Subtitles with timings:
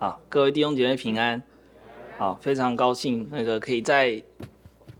[0.00, 1.42] 好，各位弟兄姐妹平安。
[2.18, 4.22] 好，非常高兴那个可以在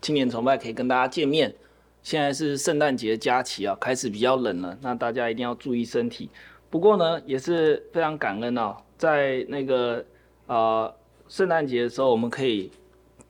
[0.03, 1.55] 青年崇拜可以跟大家见面。
[2.03, 6.29] 现在是圣诞节假期啊，开始比较冷了，那大家一定要注意身体。
[6.69, 10.05] 不过呢，也是非常感恩哦，在那个
[10.49, 10.93] 呃
[11.29, 12.69] 圣诞节的时候，我们可以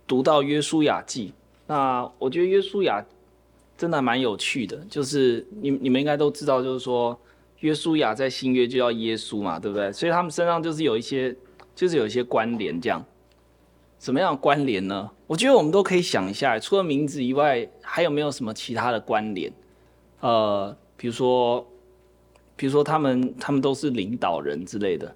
[0.06, 1.34] 读到约书亚记。
[1.66, 3.04] 那我觉得约书亚
[3.76, 7.20] 真的蛮有趣的，就是你你们应该都知道，就是说
[7.58, 9.92] 约书亚在新约就叫耶稣嘛，对不对？
[9.92, 11.36] 所以他们身上就是有一些。
[11.78, 13.04] 就是有一些关联，这样，
[14.00, 15.08] 什么样的关联呢？
[15.28, 19.52] 我觉得我们都可以想一下，除了名字以外，还有没有什么其他的关联？
[20.18, 21.64] 呃，比如说，
[22.56, 25.14] 比如说他们他们都是领导人之类的，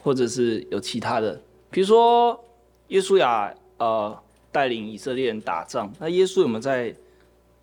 [0.00, 2.38] 或者是有其他的，比如说
[2.86, 4.16] 耶稣亚呃
[4.52, 6.94] 带领以色列人打仗，那耶稣有没有在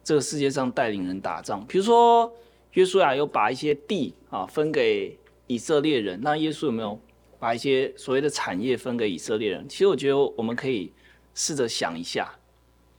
[0.03, 1.65] 这个世界上带领人打仗？
[1.65, 2.29] 比如说
[2.73, 6.99] 耶稣亚有把一些地啊分给以色列人，那耶稣有没有？
[7.39, 10.91] 把一些所谓的产业分给以色列人，其实我觉得我们可以
[11.33, 12.31] 试着想一下，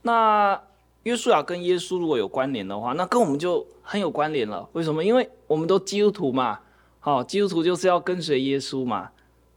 [0.01, 0.61] 那
[1.03, 4.67] 约书亚跟耶稣如果有关联的话，那跟我们就很有关联了。
[4.73, 5.03] 为什么？
[5.03, 6.59] 因为我们都基督徒嘛，
[6.99, 9.09] 好，基督徒就是要跟随耶稣嘛。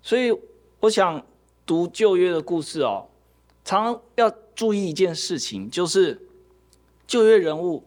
[0.02, 0.32] 所以
[0.80, 1.24] 我想
[1.66, 3.06] 读旧约的故事哦，
[3.64, 6.20] 常常要注意一件事情，就是
[7.06, 7.84] 旧约人物，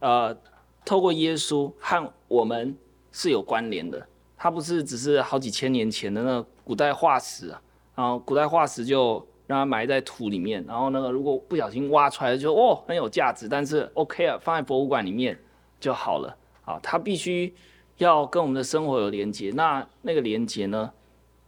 [0.00, 0.36] 呃，
[0.84, 2.76] 透过耶稣和我们
[3.10, 4.06] 是有关联的。
[4.38, 7.60] 它不是只是好几千年前的那个古代化石啊，
[7.96, 15.36] 然后古代化石就让它埋在土里面，然后那个如果不小心挖出来就哦很有价值，但是 OK 啊，放在博物馆里面
[15.80, 16.36] 就好了。
[16.64, 17.54] 啊，它必须
[17.96, 19.50] 要跟我们的生活有连接。
[19.54, 20.92] 那那个连接呢，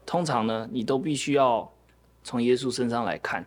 [0.05, 1.71] 通常呢你都必须要
[2.25, 3.47] 从耶稣身上来看。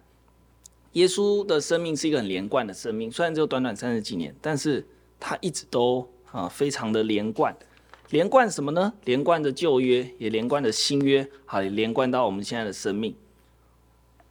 [0.92, 4.88] 耶稣的生命是一个很连贯的生命，虽然只有短短三十几年，但是
[5.20, 7.58] 他一直都啊非常的连贯。
[8.14, 8.94] 连贯什么呢？
[9.06, 13.16] 连贯着旧约，也连贯着新约，好，也连贯到我们现在的生命。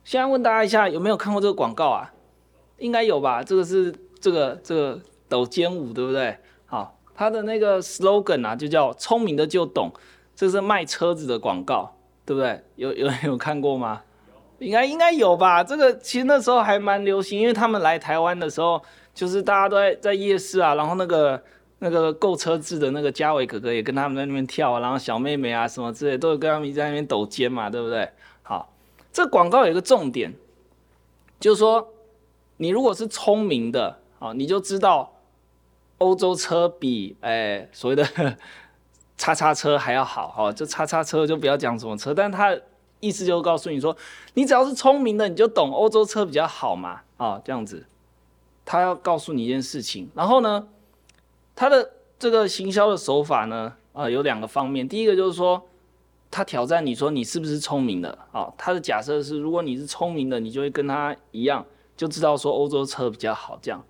[0.05, 2.15] 现在问大家一下，有没有看过这个广告啊？
[2.79, 3.43] 应该有吧？
[3.43, 6.39] 这个是这个这个抖肩舞，对不对？
[6.65, 9.91] 好，它的那个 slogan 啊，就叫“聪明的就懂”，
[10.37, 12.63] 这是卖车子的广告，对不对？
[12.77, 14.03] 有有有看过吗？
[14.61, 15.65] 应该应该有吧？
[15.65, 18.81] 这个其实那时候还蛮流行，因为他们来台湾的时候，
[19.13, 21.43] 就是大家都在在夜市啊，然后那个。
[21.85, 28.09] 那个购车志的那个嘉伟哥哥也跟他们在那边跳，然后小妹妹啊什么之类都有跟他们在那边抖肩嘛，对不对？
[28.45, 28.73] 好，
[29.13, 30.33] 这广告有一个重点，
[31.41, 31.93] 就是说
[32.59, 35.13] 你如果是聪明的啊，你就知道
[35.99, 38.07] 欧洲车比哎所谓的
[39.19, 42.57] 叉叉车还要好哈，就叉叉车就不要讲什么车，但他
[43.01, 43.97] 意思就是告诉你说，
[44.35, 47.85] 你只要是聪明的，你就懂欧洲车比较好嘛啊，这样子，
[48.65, 50.69] 他要告诉你一件事情，然后呢？
[51.55, 54.89] 他的这个行销的手法呢，啊、有两个方面。
[54.89, 55.63] 第一个就是说，
[56.31, 61.65] 他挑战你说你是不是聪明的啊、他的假设是，如果你是聪明的，你就会跟他一样，
[61.97, 63.85] 就知道说欧洲车比较好这样。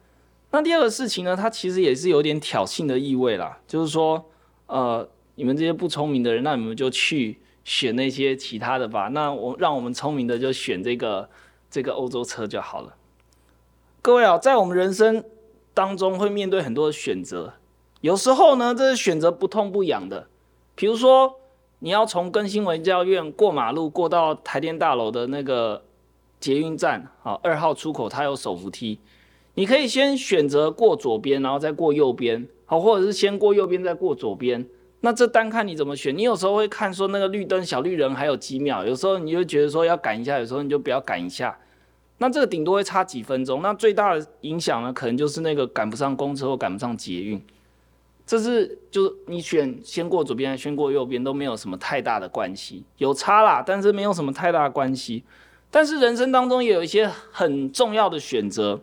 [0.51, 4.25] 那第二个事情呢，他其实也是有点挑衅的意味啦，就是说，
[4.67, 9.09] 呃，你们这些不聪明的人，那你们就去选那些其他的吧。
[9.09, 11.29] 那我让我们聪明的就选这个
[11.71, 12.95] 这个欧洲车就好了。
[14.03, 15.25] 各位啊，在我们人生。
[15.75, 17.55] 当中会面对很多的选择，
[18.01, 20.27] 有时候呢，这是选择不痛不痒的。
[20.75, 21.35] 比如说，
[21.79, 25.83] 你要从更新文教院过马路过到台电大楼的那个
[26.41, 28.99] 捷运站，好，二号出口它有手扶梯，
[29.55, 34.67] 你可以先选择过左边，然后再过右边，好，或者是先过右边再过左边。
[35.01, 36.17] 那这单看你怎么选。
[36.17, 41.59] 你有时候会看说那个绿灯小绿人还有几秒，有时候你就觉得说要赶一下，有时候你就不要赶一下。
[42.23, 47.45] 那这个顶多会差几分钟，那最大的影响呢，可能就是那个赶不上公车或赶不上捷运，
[48.25, 55.25] 这是就是你选先过左边还是先过右边都没有什么太大的关系，有差啦，但是没有什么太大的关系。
[55.69, 58.81] 但是人生当中也有一些很重要的选择，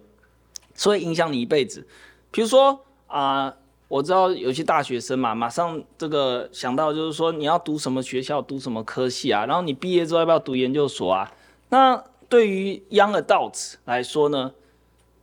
[0.73, 1.87] 所以影响你一辈子。
[2.31, 2.77] 比如说
[3.07, 3.53] 啊、
[3.87, 11.31] 我知道有些大学生嘛，马上这个想到就是说你要读什么学校，读什么科系啊，然后你毕业之后要不要读研究所啊？
[11.69, 14.53] 那对于 young adults 来说呢，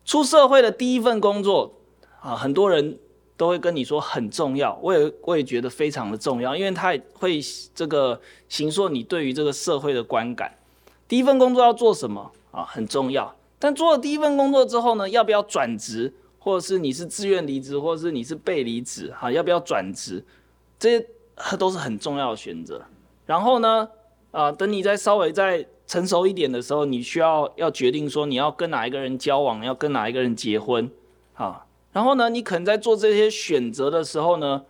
[0.04, 1.72] 出社会的第一份工作
[2.20, 2.98] 啊，很多人
[3.36, 7.40] 都会跟你说很重要，我也我也觉得非常的重要，因为它会
[7.74, 10.52] 这个形塑你对于这个社会的观感。
[11.06, 13.34] 第一份工作要做什么啊，很重要。
[13.58, 20.24] 但做了第一份工作之后呢，要不要转职，或者是你是自愿离职，或者是你是被离职，哈，要不要转职，
[20.78, 21.06] 这些
[21.56, 22.82] 都是很重要的选择。
[23.24, 23.88] 然后呢，
[24.30, 30.90] 啊，等你再稍微再成熟一点的时候，你需要要决定说你要跟哪一个人交往，要跟哪一个人结婚，
[31.34, 34.64] 啊，然后呢，你可能在做这些选择的时候呢，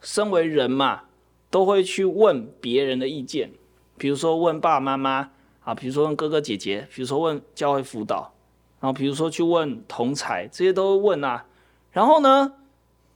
[0.00, 1.02] 身为人嘛，
[1.50, 3.52] 都会去问别人的意见，
[3.98, 5.30] 比如说问爸爸妈妈
[5.64, 8.32] 啊，比如说问哥哥姐姐，比如说问教会辅导，
[8.80, 11.44] 然后比如说去问同侪，这些都会问啊。
[11.90, 12.52] 然后呢，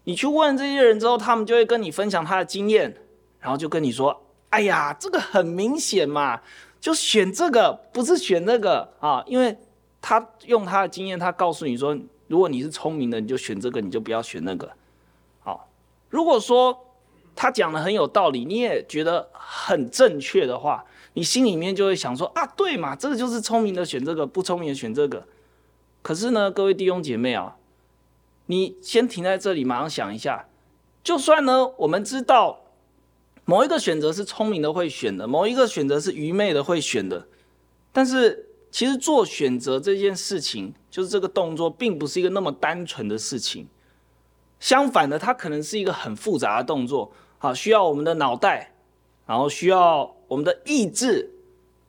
[0.04, 2.96] 你去问这些人之后，他们就会跟你分享他的经验，
[3.38, 6.40] 然后就跟你说：“哎呀，这个很明显嘛，
[6.80, 9.56] 就选这个，不是选那个啊，因为
[10.00, 11.96] 他用他的经验，他告诉你说。”
[12.30, 14.70] 如果你是聪明的，你就选这个，你就不要选那个。
[15.40, 15.68] 好，
[16.08, 16.86] 如果说
[17.34, 20.84] 他讲的很有道理，你也觉得很正确的话，
[21.14, 25.26] 你心里面就会想说啊，对嘛，这个就是聪明的选这个，不聪明的选这个。
[26.02, 27.56] 可是呢，各位弟兄姐妹啊，
[28.46, 30.46] 你先停在这里，马上想一下，
[31.02, 32.59] 就算呢，我们知道
[33.50, 37.26] 某一个选择是聪明的会选的，某一个选择是愚昧的会选的，
[37.92, 38.46] 但是。
[38.72, 43.66] 其实做选择这件事情，就是这个动作，并不是一个那么单纯的事情。
[44.60, 48.72] 相反的，它可能是一个很复杂的动作，好，需要我们的脑袋，
[49.26, 51.28] 然后需要我们的意志，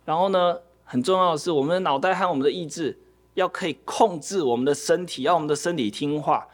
[0.05, 2.97] 然后呢，很重要的是，我们的脑袋和我们的意志
[3.35, 6.47] 要可以控制我们的身体，要我们的身体听话，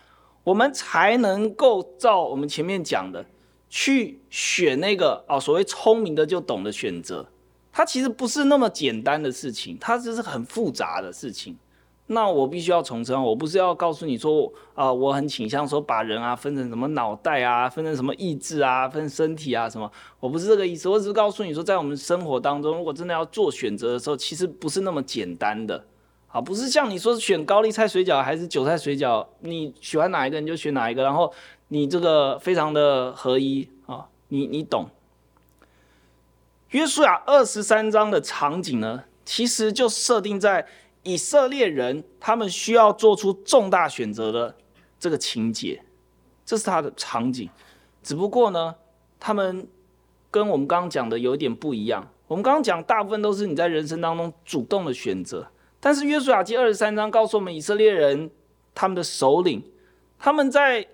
[0.44, 3.26] 我们才能够照我们前面讲的
[3.70, 7.28] 去选那个哦，所谓聪明的就懂得选择。
[7.72, 11.56] 它其实不是那么简单的事情，它只是很复杂的事情。
[12.10, 19.92] 那我必须要重申，我不是要告诉你说，啊、我很倾向说把人啊分成什么脑袋啊，分成什么意志啊，分身体啊什么，
[20.22, 20.88] 我不是这个意思。
[20.88, 25.86] 我只是告诉你说，在我们生活当中，如果真的要做选择的时候，其实不是那么简单的。
[26.30, 31.34] 啊，不是像你说选高丽菜水饺还是韭菜水饺，你喜欢哪一个你就选哪一个，然后
[31.70, 34.90] 你这个非常的合一啊，你你懂。
[36.70, 40.68] 约书亚二十三章的场景呢，其实就设定在
[41.04, 44.56] 以色列人他们需要做出重大选择的
[45.00, 45.82] 这个情节，
[46.46, 47.50] 这是他的场景。
[48.04, 48.76] 只不过呢，
[49.20, 49.68] 他们
[50.30, 52.06] 跟我们刚刚讲的有点不一样。
[52.28, 55.48] 我们刚刚讲大部分都是你在人生当中主动的选择，
[55.80, 58.30] 但是约书亚记二十三章告诉我们，以色列人
[58.76, 59.64] 他们的首领
[60.20, 60.86] 他们在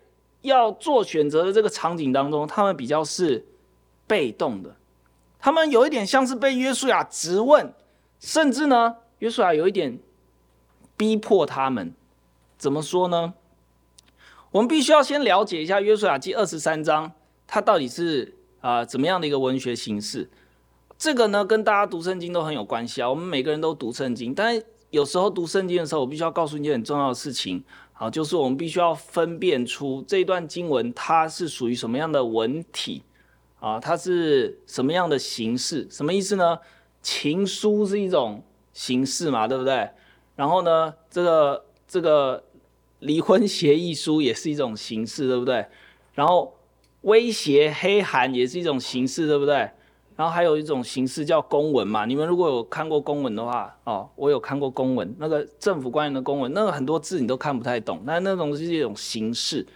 [0.43, 3.45] 要做选择的这个场景当中，他们比较是
[4.07, 4.75] 被动的。
[5.39, 7.73] 他们有一点像是被约书亚质问，
[8.19, 9.99] 甚至呢，约书亚有一点
[10.95, 11.93] 逼迫他们。
[12.57, 13.33] 怎么说呢？
[14.51, 17.11] 我们必须要先了解一下约书亚记二十三章，
[17.45, 20.29] 它到底是啊、怎么样的一个文学形式？
[20.97, 23.09] 这个呢，跟大家读圣经都很有关系啊。
[23.09, 27.61] 我们每个人都读圣经，但是有时候读圣经的时候，我必须要告诉你一件很重要的事情，
[27.93, 33.03] 好，就是我们必须要分辨出这段经文它是属于什么样的文体。
[33.59, 35.87] 啊，它是什么样的形式？
[35.89, 36.59] 什么意思呢？
[37.01, 38.43] 情书是一种
[38.73, 39.89] 形式嘛，对不对？
[40.35, 42.43] 然后呢，这个这个
[42.99, 45.65] 离婚协议书也是一种形式，对不对？
[46.13, 46.57] 然后
[47.03, 49.71] 威胁黑函也是一种形式，对不对？
[50.23, 52.05] 然后还有一种形式叫公文嘛。
[52.05, 59.67] 你们如果有看过公文的话，哦，我有看过公文，那个政府官员的公文，那个很多字你都看不太懂，那那种是一种形式。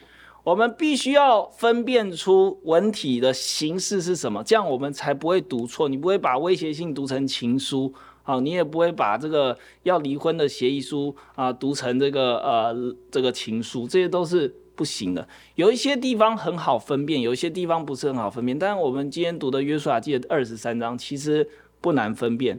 [0.45, 5.89] 我们必须要分辨出文体的形式是什么，这样我们才不会读错。
[5.89, 12.73] 你不会把威胁信读成情书，好，你也不会把这个要离婚的协议书啊读成这个呃
[13.11, 15.27] 这个情书，这些都是不行的。
[15.55, 18.57] 有一些地方很好分辨，有一些地方不是很好分辨。
[18.57, 21.49] 但是我们今天读的约书亚记二十三章其实
[21.81, 22.57] 不难分辨，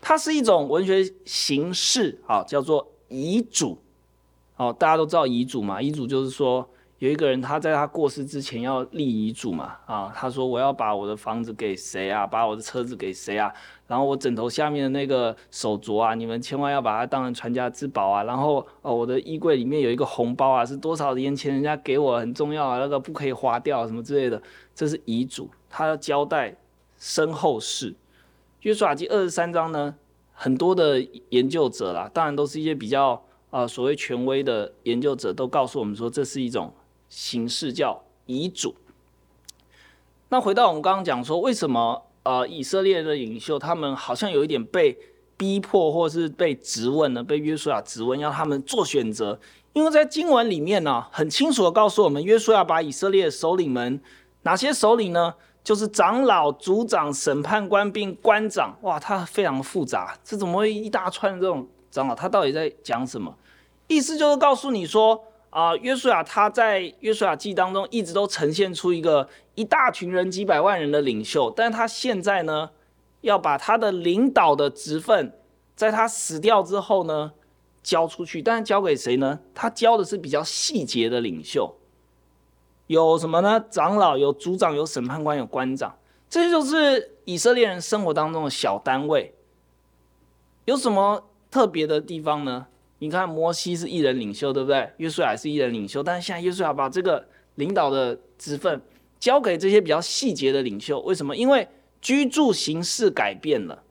[0.00, 3.78] 它是一种文学形式，好，叫做遗嘱。
[4.54, 6.68] 好，大家都知道遗嘱嘛，遗嘱就是说。
[6.98, 13.52] 有一个人，他在他过世之前要立遗嘱嘛，啊，他说我要把我的房子给谁啊，把我的车子给谁啊，
[13.86, 24.42] 然后我枕头下面的那个手镯啊，你们千万要把它当成传家之宝啊，然后哦，我的衣柜里面有一个红包啊，是多少年前人家给我，很重要啊，那个不可以花掉什么之类的，
[24.74, 26.56] 这是遗嘱，他要交代
[26.96, 27.94] 身后事。
[28.62, 29.94] 约书亚记二十三章呢，
[30.32, 36.70] 很多的研究者啦，当然都是一些比较啊、所谓权威的研究者，都告诉我们说这是一种。
[37.08, 38.74] 形式叫遗嘱。
[40.30, 44.98] 那回到我们刚刚讲说，为什么呃以色列的领袖他们好像有一点被
[45.38, 47.24] 逼迫，或是被质问呢？
[47.24, 49.40] 被约书亚质问，要他们做选择。
[49.72, 53.98] 因为在经文里面呢，很清楚的告诉我们，约书亚把以色列首领们，
[54.42, 55.34] 哪些首领呢？
[55.64, 58.76] 就是长老、族长、审判官并官长。
[58.82, 62.14] 哇，他非常复杂，这怎么会一大串这种长老？
[62.14, 63.34] 他到底在讲什么？
[63.86, 65.24] 意思就是告诉你说。
[65.50, 72.70] 啊，约书亚他在约书亚记当中一直都呈现出一个一大群人几百万人的领袖，但他现在呢，
[73.22, 75.32] 要把他的领导的职分，
[75.74, 77.32] 在他死掉之后呢，
[77.82, 79.40] 交出去，但是交给谁呢？
[79.54, 81.74] 他交的是比较细节的领袖，
[82.86, 83.64] 有什么呢？
[83.70, 85.96] 长老、有族长、有审判官、有官长，
[86.28, 89.34] 这就是以色列人生活当中的小单位。
[90.66, 92.66] 有什么特别的地方呢？
[93.00, 94.90] 你看摩西是一人领袖，对不对？
[94.96, 97.24] 约书亚是一人领袖，但是现在约书亚把这个
[97.54, 98.80] 领导的职分
[99.20, 101.00] 交给这些比较细节的领袖。
[101.00, 101.36] 为什么？
[101.36, 101.66] 因为
[102.00, 103.82] 居住形式改变了。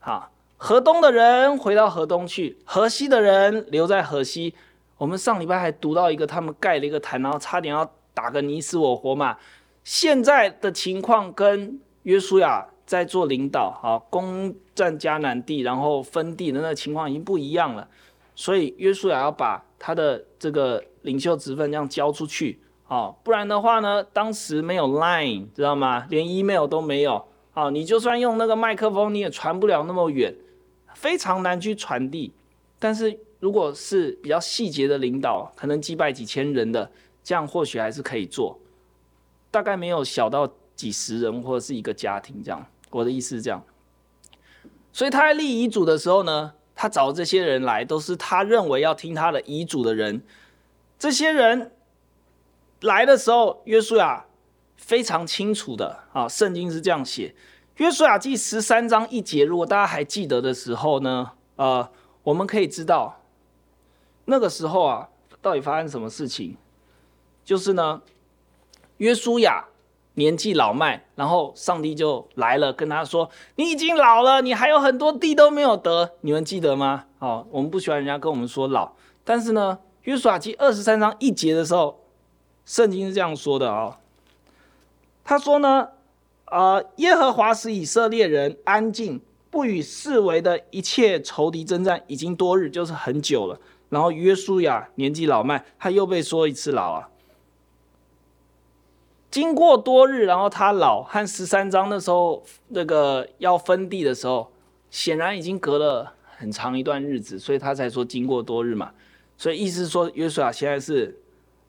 [0.00, 4.54] 好，河东的人回到河东去，河西的人留在河西。
[4.98, 9.36] 我们上礼拜还读到一个，他们盖了一个坛，然后差点要打个你死我活嘛。
[9.84, 12.66] 现在的情况跟约书亚。
[12.90, 17.86] 在做领导，好，攻占迦南地，然后分地的那个情况已经不一样了，
[18.40, 26.06] 所以约书亚要把他的这个领袖职分这样交出去，好，不然的话呢，当时没有 Line，知道吗？
[26.08, 30.34] 连 email 都没有，好，你就算用那个麦克风，你也传不了那么远，
[30.94, 32.32] 非常难去传递。
[32.78, 36.90] 但是如果是比较细节的领导，可能几百几千人的，
[37.22, 38.58] 这样或许还是可以做，
[39.50, 42.66] 大概没有小到几十人或者是一个家庭这样。
[42.88, 43.62] 我的意思是这样，
[44.94, 50.22] 所以他在立遗嘱的时候呢，他找这些人来，都是他认为要听他的遗嘱的人。
[50.98, 51.72] 这些人
[52.80, 54.24] 来的时候，约书亚
[54.78, 57.34] 非常清楚的啊，圣经是这样写，
[57.76, 61.86] 约书亚记十三章一节，如果大家还记得的时候呢，呃，
[62.22, 63.20] 我们可以知道
[64.24, 65.10] 那个时候啊，
[65.42, 66.56] 到底发生什么事情，
[67.44, 68.00] 就是呢，
[68.96, 69.66] 约书亚。
[70.14, 77.04] 年纪老迈，然后上帝就来了，跟他说：“你已经老了，你还有很多地都没有得。”你们记得吗？
[77.18, 78.92] 好，我们不喜欢人家跟我们说老，
[79.24, 82.00] 但是呢，约书亚记二十三章一节的时候，
[82.66, 83.96] 圣经是这样说的、哦。
[85.24, 85.88] 他说呢，
[86.46, 93.58] 呃，耶和华使以色列人安静，不与四围的一切仇敌争战，已经多日，就是很久了。
[93.88, 97.08] 然后约书亚年纪老迈，他又被说一次老啊。
[99.30, 104.50] 经过多日，然后他老和十三章那时候那个要分地的时候，
[104.90, 108.90] 显然已经隔了很长一段日子，所以他才说经过多日嘛。
[109.36, 111.20] 所以意思说，约书亚现在是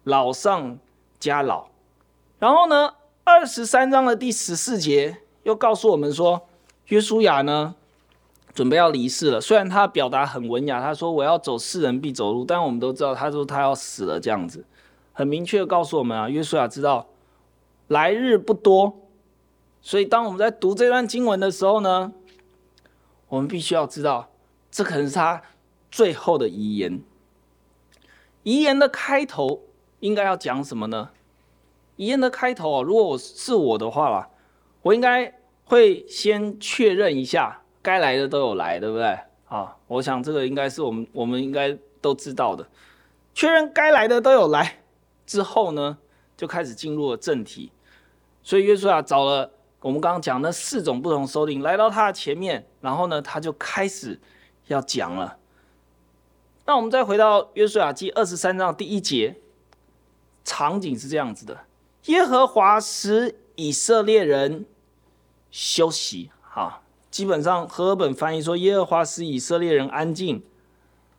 [0.06, 0.80] 老上
[1.20, 1.68] 加老。
[2.40, 6.42] 然后呢，二十三章的第十四节又告诉我们说，
[6.88, 7.76] 约书亚呢
[8.56, 9.40] 准备要离世了。
[9.40, 14.66] 虽然他表达很文雅，他说我要走世人必走路，但我们都知道他说他要死了这样子，
[15.14, 17.06] 很明确告诉我们啊，约书亚知道。
[17.92, 19.02] 来日不多，
[19.82, 22.14] 所以当我们在读这段经文的时候呢，
[23.28, 24.30] 我们必须要知道，
[24.72, 25.42] 这可能是他
[25.92, 27.02] 最后的遗言。
[28.44, 29.64] 遗言的开头
[30.00, 31.10] 应该要讲什么呢？
[31.98, 34.30] 遗言的开头啊，如果我是我的话啦，
[34.84, 39.20] 我应该会先确认一下，该来的都有来，对不对？
[39.50, 42.66] 啊，我想这个应该是我们我们应该都知道的。
[43.34, 44.80] 确认该来的都有来
[45.26, 45.98] 之后呢，
[46.38, 47.70] 就开始进入了正题。
[48.44, 54.20] 所以约书亚找了我们刚刚讲那四种不同首领来到他的前面，然后呢，他就开始
[54.68, 55.38] 要讲了。
[56.66, 59.36] 那我们再回到约书亚记二十三章第一节，
[60.44, 61.66] 场景是这样子的：
[62.06, 64.66] 耶和华使以色列人
[65.50, 66.32] 休息。
[66.42, 70.44] 哈，基本上和合本翻译说耶和华使以色列人安静，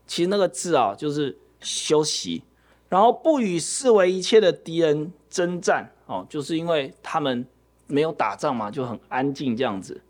[0.07, 2.45] 其实那个字啊就是休息，
[2.89, 5.91] 然后不与视为一切的敌人征战。
[6.13, 7.47] 哦，就是因为他们
[7.87, 10.03] 没有打仗嘛，就很安静这样子。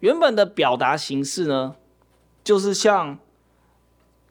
[0.00, 1.76] 原本的表达形式呢，
[2.44, 3.18] 就是像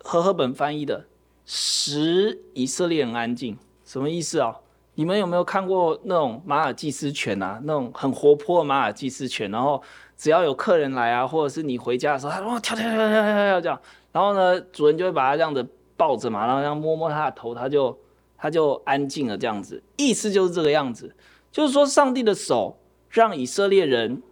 [0.04, 1.06] 和赫本翻译的
[1.46, 4.56] “使以色列人安静”，什么意思啊？
[4.94, 7.60] 你们有没有看过那种马尔济斯犬啊？
[7.64, 9.82] 那种很活泼的马尔济斯犬，然后
[10.18, 15.66] 只要有客人来啊，或者是你回家的时候，它哇跳跳跳跳跳跳这样，然后呢，主人就会把它这样子
[15.98, 17.98] 抱着嘛，然后这样摸摸它的头，它就。
[18.41, 21.13] 他就安静了，这样子，意思就是这个样子，
[21.51, 22.79] 就是说上帝的手
[23.10, 24.24] 让以色列人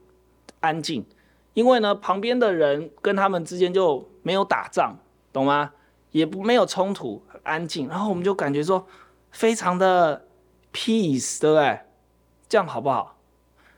[0.62, 1.06] 安静，
[1.54, 4.98] 因为呢，旁边的人跟他们之间就没有打仗，
[5.34, 5.74] 懂吗？
[6.12, 8.88] 也不没有冲突，很安静，然后我们就感觉说
[9.32, 10.26] 非常的
[10.72, 11.82] peace，对不对？
[12.48, 13.18] 这样好不好？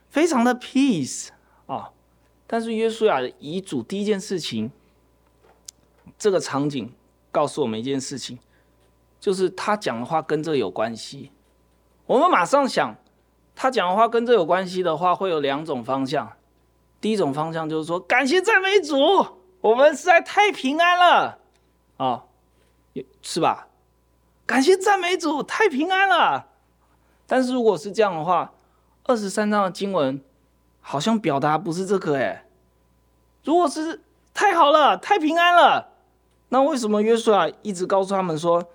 [0.08, 1.28] 非常的 peace
[1.66, 1.90] 啊、
[2.46, 4.70] 但是约书亚的遗嘱第一件事情，
[6.18, 6.92] 这个场景
[7.30, 8.38] 告诉我们一件事情。
[9.20, 11.30] 就是他讲的话跟这有关系，
[12.06, 12.96] 我们马上想，
[13.54, 16.32] 他讲的话跟这有关系的话，会有两种方向。
[17.02, 18.96] 第一种方向就是说，感谢赞美主，
[19.60, 21.38] 我们实在太平安了，
[21.98, 22.24] 啊，
[23.20, 23.68] 是吧？
[24.46, 26.46] 感谢赞美主，太平安了。
[27.26, 28.52] 但是如果是这样的话，
[29.04, 30.22] 二十三章的经文
[30.80, 32.46] 好像表达不是这个哎。
[33.44, 34.00] 如果是
[34.32, 35.92] 太好了，太平安了，
[36.48, 38.66] 那为什么约书亚一直告诉他们说？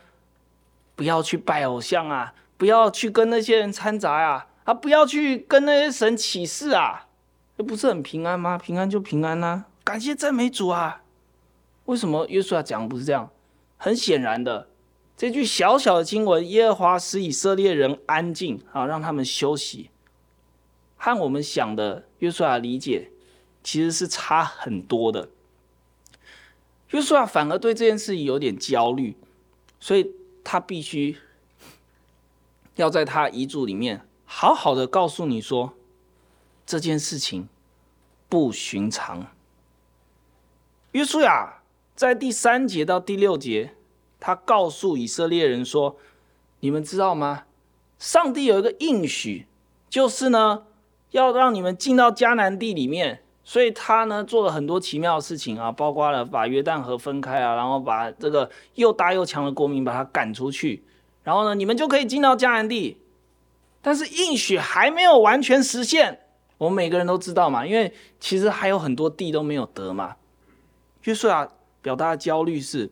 [0.96, 2.34] 不要去拜偶像啊！
[2.58, 4.48] 不要去跟那些人掺杂呀！
[4.64, 7.08] 啊，不要去跟那些神起誓啊，
[7.58, 8.58] 这不是很平安吗？
[8.58, 11.02] 平安就平安啦、感谢赞美主啊。
[11.86, 13.30] 为什么约书亚讲的不是这样？
[13.78, 14.70] 很显然的，
[15.18, 19.90] 这句小小的经文，耶和华使以色列人安静啊，让他们休息，
[20.96, 23.12] 和我们想的约书亚理解
[23.62, 25.30] 其实是差很多的。
[26.92, 29.18] 约书亚反而对这件事有点焦虑，
[29.80, 30.10] 所以
[30.46, 31.18] 他必须
[32.76, 35.74] 要在他遗嘱里面好好的告诉你说，
[36.66, 37.50] 这件事情
[38.30, 39.28] 不寻常。
[40.92, 41.64] 约书亚
[41.96, 43.76] 在第三节到第六节，
[44.20, 45.98] 他告诉以色列人说
[46.62, 47.46] ：“你们知道吗？
[47.98, 49.48] 上帝有一个应许，
[49.90, 50.68] 就是呢，
[51.12, 60.84] 要让你们进到迦南地里面。”所以他呢做了很多奇妙的事情啊，包括了把约旦河分开啊，然后把这个又大又强的国民把他赶出去，
[61.24, 62.98] 然后呢，你们就可以进到迦南地。
[63.84, 66.22] 但是应许还没有完全实现，
[66.58, 70.16] 我们每个人都知道嘛，因为其实还有很多地都没有得嘛。
[71.04, 71.48] 约书亚
[71.84, 72.90] 表达的焦虑是，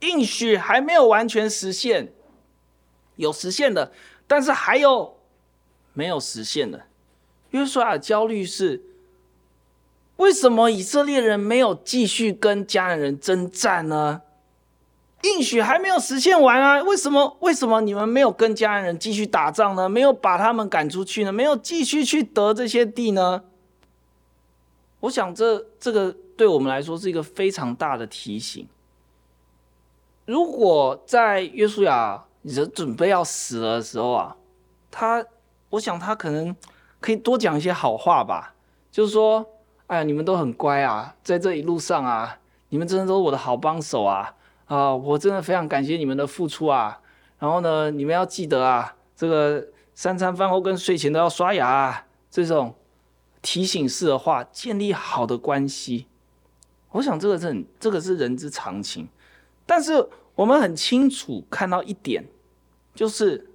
[0.00, 2.14] 应许还没有完全实现，
[3.16, 3.92] 有实现的，
[4.26, 5.18] 但是还有
[5.92, 6.86] 没有实现的。
[7.50, 8.82] 约书亚的焦虑是。
[10.16, 14.22] 为什么以色列人没有继续跟迦南人征战呢？
[15.22, 16.82] 应许还没有实现完啊！
[16.82, 17.36] 为什么？
[17.40, 19.88] 为什么你们没有跟迦南人继续打仗呢？
[19.88, 21.32] 没有把他们赶出去呢？
[21.32, 23.42] 没有继续去得这些地呢？
[25.00, 28.66] 我想这这个对我们来说是一个非常大的提醒。
[30.26, 34.36] 如果在约书亚人准备要死了的时候啊，
[34.90, 35.24] 他，
[35.70, 36.54] 我想他可能
[37.00, 38.54] 可以多讲一些好话吧，
[38.90, 39.44] 就是说。
[39.88, 42.40] 哎呀，你们都很乖啊，在这一路上啊，
[42.70, 44.34] 你们真的都是我的好帮手啊！
[44.66, 47.00] 啊，我真的非常感谢你们的付出啊。
[47.38, 52.74] 然后呢，你们要记得啊，这个三餐饭后跟睡前都要刷牙啊，这种
[53.40, 56.06] 提醒式的话，建立好的关系。
[56.90, 59.06] 我想这个是很，这个是人之常情。
[59.66, 62.24] 但是我们很清楚看到一点，
[62.92, 63.48] 就是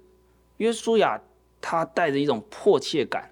[0.56, 1.20] 约书亚
[1.60, 3.30] 他带着一种迫切感，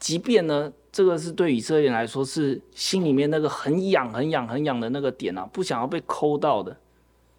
[0.00, 0.72] 即便呢。
[0.98, 6.76] 这个是对以色列来说是心里面那个很痒、很痒、很痒的那个点啊，不想要被抠到的。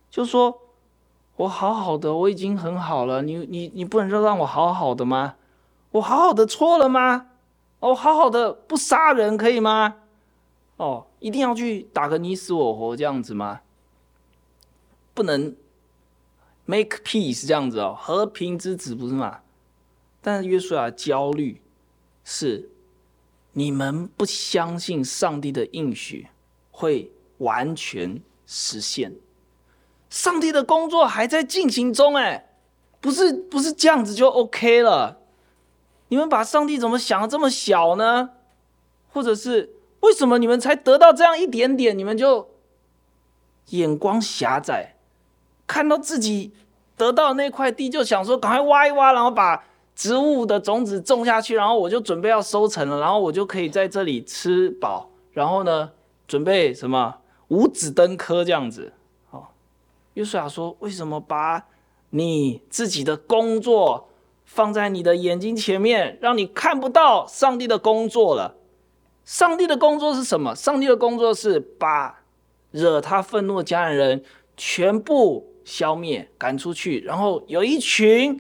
[0.09, 0.61] 就说
[1.35, 5.35] 我好好的，我已经很好了，你你你不能就让我好好的吗？
[5.91, 7.31] 我好好的错了吗？
[7.81, 9.97] 哦，好好的不杀人可以吗？
[10.77, 13.59] 哦，一定要去打个你死我活这样子吗？
[15.13, 15.53] 不能
[16.63, 19.41] make peace 这样子哦，和平之子不是吗？
[20.21, 21.61] 但是约书亚焦虑
[22.23, 22.69] 是。
[23.53, 26.27] 你们不相信上帝的应许
[26.71, 29.15] 会完全实现，
[30.09, 32.49] 上帝的工作还在进行中，哎，
[33.01, 35.17] 不是不是这样子就 OK 了？
[36.09, 38.29] 你们把上帝怎么想的这么小呢？
[39.11, 42.49] 或者是为什么你们才得到这样一点点，你们就
[43.69, 44.95] 眼光狭窄，
[45.65, 46.53] 看到自己
[46.95, 49.65] 得到那块地就想说赶快挖一挖，然后把。
[49.99, 55.91] 植物的种子种下去，然后我就准备要收成了，然后我就可以在这里吃饱，然后呢，
[56.25, 57.17] 准备什么
[57.49, 58.93] 五子登科这样子。
[59.29, 59.53] 好，
[60.13, 61.65] 约书亚说：“为什么把
[62.11, 64.07] 你自己的工作
[64.45, 68.55] 放在你的眼睛前面，让你看不到上帝的工作了？
[69.25, 70.55] 上帝的工作是什么？
[70.55, 72.21] 上帝的工作是把
[72.71, 74.23] 惹他愤怒的迦南人
[74.55, 78.39] 全部消灭、赶出去，然后有一群。”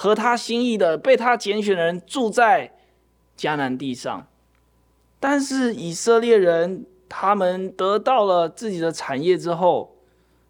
[0.00, 2.72] 和他心意的，被他拣选的人住在
[3.36, 4.28] 迦南地上，
[5.18, 9.96] 但是以色列人他们得到了自己的产业之后，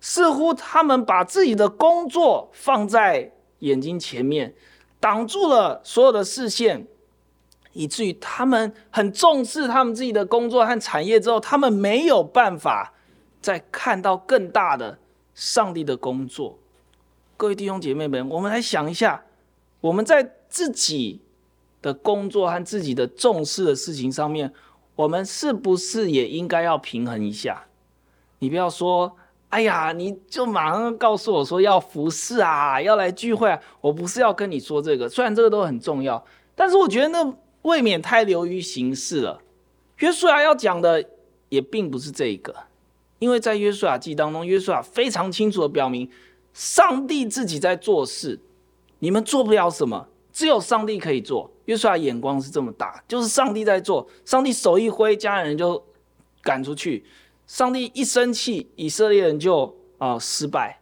[0.03, 4.53] 似乎他们把自己的工作放在眼睛前面，
[5.01, 6.87] 挡住了所有的视线，
[7.73, 12.93] 以至于他们很重视他们自己的工作和产业之后，他们没有办法
[13.41, 14.99] 再看到更大的
[15.33, 16.59] 上帝的工作。
[17.39, 19.25] 各位弟兄姐妹们，我们来想一下。
[19.81, 21.21] 我们在自己
[21.81, 24.53] 的工作和自己的重视的事情上面，
[24.97, 27.65] 我们是不是也应该要平衡一下？
[28.41, 29.17] 你不要说，
[29.51, 33.57] 哎呀，你就马上告诉我说要服侍啊，要来聚会。
[33.81, 39.41] 我不是要跟你说这个，虽然这个都很重要，但是我觉得那未免太流于形式了。
[39.99, 41.05] 约书亚要讲的
[41.49, 42.55] 也并不是这一个，
[43.19, 46.11] 因为在约书亚记当中，约书亚非常清楚的表明，
[46.53, 48.41] 上帝自己在做事。
[48.99, 51.51] 你们做不了什么，只有上帝可以做。
[51.67, 54.09] 约书亚眼光是这么大，就是上帝在做。
[54.25, 55.85] 上帝手一挥，迦南人就
[56.43, 57.03] 赶出去；
[57.47, 60.81] 上帝一生气，以色列人就啊、失败。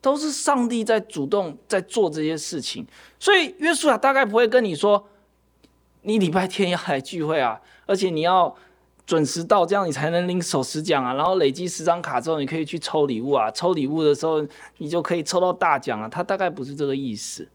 [0.00, 2.84] 都是上帝在主动在做这些事情。
[3.20, 5.06] 所以约书亚大概不会跟你说，
[6.00, 8.52] 你礼拜天要来聚会啊，而且你要
[9.06, 11.14] 准时到，这样你才能领首十奖啊。
[11.14, 13.48] 然后累积十张卡之后，你可以去抽礼物啊。
[13.52, 14.44] 抽礼物的时候，
[14.78, 16.08] 你就可以抽到大奖啊。
[16.08, 17.48] 他大概不是这个意思。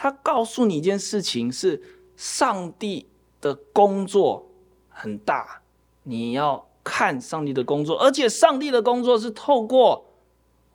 [0.00, 1.82] 他告诉你一件事情是，
[2.16, 3.08] 上帝
[3.40, 4.48] 的工作
[4.88, 5.60] 很大，
[6.04, 10.06] 你要看上帝的工作，而且上帝的工作是透过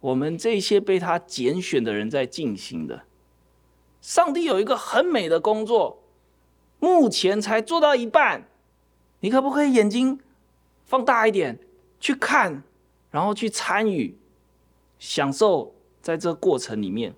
[0.02, 3.04] 我们这些被他拣选的人在进行的。
[4.02, 6.04] 上帝有一个很美的工作，
[6.80, 8.50] 目前才做到一半，
[9.22, 10.20] 你可不可以眼睛
[10.86, 11.58] 放大一点
[12.02, 12.62] 去看，
[13.10, 14.18] 然后去参与，
[15.00, 17.16] 享受在这过程里面？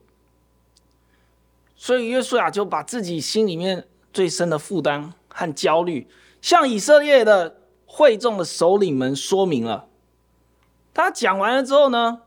[1.76, 6.08] 所以约书亚就把自己心里面最深的负担和焦虑，
[6.42, 9.88] 向以色列的会众的首领们说明了。
[10.94, 12.22] 他讲完了之后呢，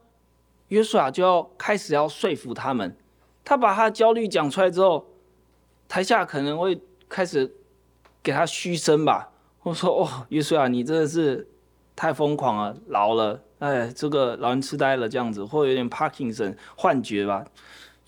[0.69, 2.95] 约书亚就要开始要说服他们。
[3.43, 5.07] 他把他焦虑讲出来之后，
[5.89, 7.51] 台下可能会开始
[8.23, 9.31] 给他嘘声吧，
[9.61, 11.49] 或说：“哦，约书亚，你真的是
[11.97, 17.43] 太疯狂了，老了，哎，这个老人痴呆了这样子，或有点帕金森幻觉吧。”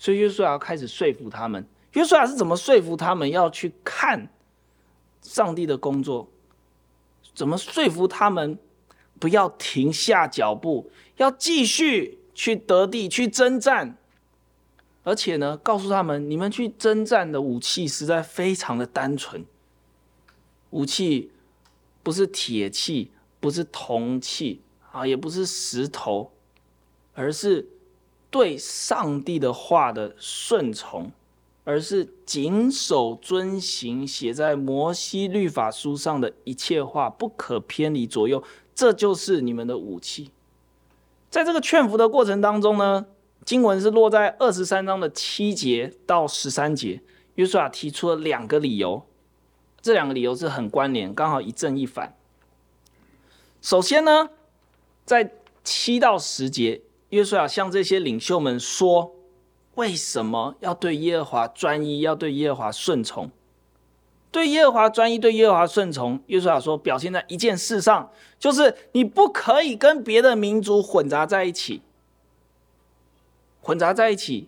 [0.01, 1.63] 所以约书亚要开始说服他们。
[1.93, 4.27] 约书亚是怎么说服他们要去看
[5.21, 6.27] 上帝的工作？
[7.35, 8.57] 怎么说服他们
[9.19, 13.95] 不要停下脚步，要继续去得地、去征战？
[15.03, 19.45] 而且呢，告诉他们，你们去征战的武器实在非常的单纯，
[20.71, 21.31] 武器
[22.01, 24.61] 不是铁器，不是铜器
[24.91, 26.31] 啊，也不是石头，
[27.13, 27.67] 而是。
[28.31, 31.11] 对上帝的话的顺从，
[31.65, 38.41] 而是谨守遵行写在摩西律法书上的一切话，不可偏离左右，
[38.73, 40.31] 这就是你们的武器。
[41.29, 43.05] 在这个劝服的过程当中呢，
[43.43, 47.01] 经文是落在二十三章的七节到十三节。
[47.35, 49.05] 约书亚提出了两个理由，
[49.81, 52.15] 这两个理由是很关联，刚好一正一反。
[53.61, 54.29] 首先呢，
[55.03, 55.33] 在
[55.65, 56.81] 七到十节。
[57.11, 59.13] 约书亚向这些领袖们说
[59.75, 61.99] ：“为什么要对耶和华专一？
[61.99, 63.29] 要对耶和华顺从？
[64.31, 71.81] 对耶和华专一，对耶和华顺从。”约书亚说：“表现在一件事上，就是你不可以跟别的民族混杂在一起。
[73.61, 74.47] 混杂在一起，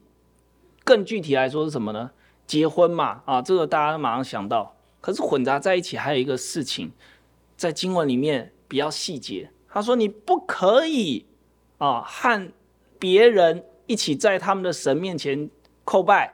[0.86, 2.12] 更具体来说是什么呢？
[2.48, 4.74] 结婚嘛，啊，这个大家马上想到。
[5.02, 6.94] 可是混杂在一起还有一个事情，
[7.58, 9.52] 在经文里面比较细节。
[9.68, 11.26] 他说你不可以。”
[11.84, 12.50] 啊，和
[12.98, 15.50] 别人一起在他们的神面前
[15.84, 16.34] 叩拜，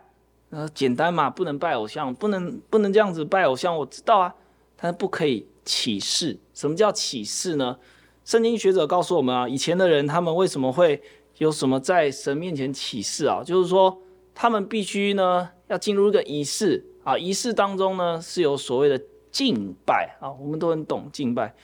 [0.51, 4.35] 呃，简单嘛，不能拜偶像，不能不能这样子拜偶像，我知道啊，
[4.75, 6.37] 但是不可以起誓。
[6.53, 7.79] 什么叫起誓呢？
[8.23, 11.01] 圣经学者告诉我们啊，以前的人他们为什么会
[11.39, 13.41] 有什么在神面前起誓啊？
[13.43, 13.99] 就是说
[14.35, 21.55] 他们必须呢要进入一个仪式啊，仪式当中呢是有所谓的敬拜啊，我们都很懂敬拜，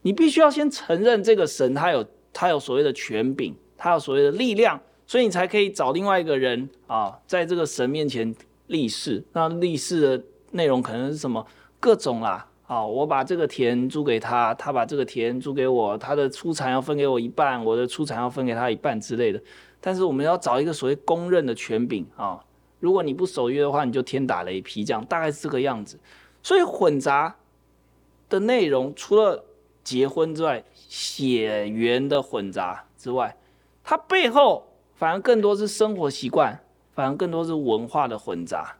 [0.00, 2.02] 你必须要先承认这个神他有。
[2.40, 8.32] 他有所谓的权柄，他有所谓的力量，所以你才可以找另外一个人啊，在这个神面前
[8.68, 9.20] 立誓。
[9.32, 11.44] 那立誓的内容可能是什么？
[11.80, 19.42] 各种啦，啊，我把这个田租给他，他把这个田租给我，他的出产要分给我一半，我的出产要分给他一半之类的。
[19.80, 22.38] 但是我们要找一个所谓公认的权柄啊，
[22.78, 25.98] 如果你不守约的话，你就天打雷劈，这样大概是这个样子。
[26.40, 27.34] 所以混杂
[28.28, 29.44] 的内容除了
[29.88, 33.34] 结婚之外，血缘的混杂之外，
[33.82, 36.60] 它背后反而更多是生活习惯，
[36.94, 38.76] 反而更多是文化的混杂。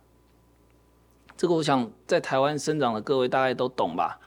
[1.35, 4.21] 这个我想在台湾生长的各位大概都懂吧？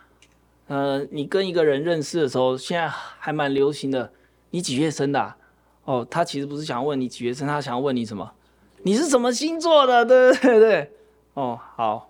[0.69, 4.11] 呃，你跟一个人认识的时候，现在还蛮流行的。
[4.49, 5.35] 你几月生的？
[5.83, 8.33] 哦，他其实不是想问你几月生，他想要问你什么？
[8.81, 10.03] 你是什么星座的？
[10.03, 10.91] 对对对。
[11.35, 12.09] 哦，好，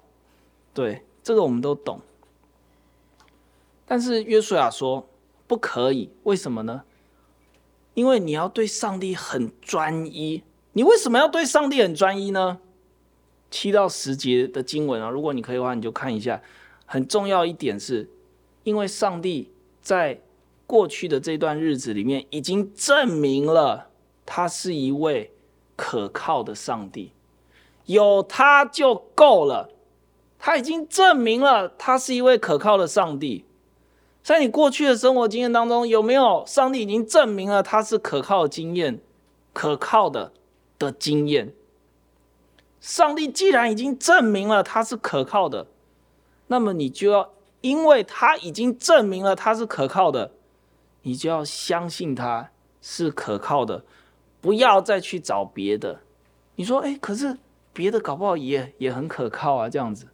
[0.73, 1.99] 对，这个我们都懂。
[3.91, 5.05] 但是约书亚说。
[5.47, 6.83] 不可以，为什么呢？
[7.93, 10.41] 因为你要对上帝很专一。
[10.71, 12.59] 你为什么要对上帝很专一呢？
[13.49, 16.41] 七到十节的经文啊，如果你可以的话，你就看一下。
[16.85, 18.09] 很重要一点是，
[18.63, 19.51] 因为上帝
[19.81, 20.21] 在
[20.65, 23.89] 过去的这段日子里面已经证明了
[24.25, 25.33] 他是一位
[25.75, 27.11] 可靠的上帝，
[27.87, 29.69] 有他就够了。
[30.39, 33.43] 他已经证明了他是一位可靠的上帝。
[34.23, 38.99] 在你过去的生活经验当中，有没有上帝已经证明了他是可靠经验、
[39.51, 40.31] 可靠的
[40.77, 41.53] 的经验？
[42.79, 45.67] 上帝既然已经证明了他是可靠的，
[46.47, 47.31] 那么你就要，
[47.61, 50.31] 因为他已经证明了他是可靠的，
[51.01, 52.49] 你就要相信他
[52.81, 53.83] 是可靠的，
[54.39, 55.99] 不要再去找别的。
[56.55, 57.37] 你说，哎，可是
[57.73, 60.07] 别的搞不好也也很可靠啊，这样子。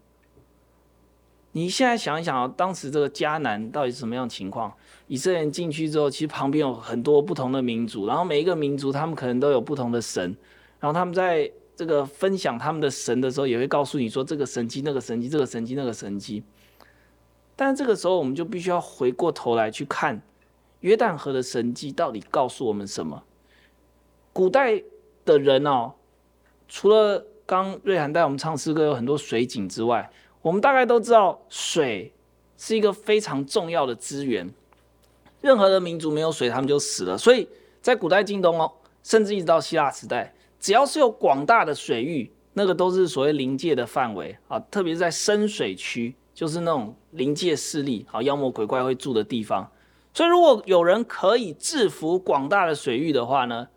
[1.58, 4.72] 你现在想一想啊，当时这个迦南到底是什么样情况？
[5.08, 10.38] 以色列人进去之后，其实旁边有很多不同的民族，然后每一个民族他们可能都有不同的神，
[10.80, 16.44] 然后他们在这个分享他们的神的时候，也会告诉你说这个神迹、那个神迹、这个神迹、那个神迹。
[17.56, 20.22] 但这个时候，我们就必须要回过头来去看
[20.82, 23.24] 约旦河的神迹到底告诉我们什么？
[24.32, 24.84] 古代
[25.26, 25.94] 的人哦，
[26.68, 30.08] 除了刚瑞涵带我们唱诗歌有很多水井之外，
[30.42, 32.14] 我们大概都知道，水
[32.58, 34.50] 是一个非常重要的资源。
[35.42, 37.18] 任何的民族没有水，他们就死了。
[37.18, 37.48] 所以
[37.82, 38.72] 在古代近东哦，
[39.04, 44.60] 甚至一直到希腊时代，只要是有广大的水域，那个都是所谓临界的范围啊。
[44.72, 49.70] 特别是在深水区，就是那种临界势力啊，妖魔鬼怪会住的地方。
[50.14, 53.68] 所以，如果有人可以制服广大的水域的话呢，